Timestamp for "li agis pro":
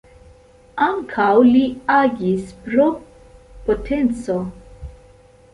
1.49-2.89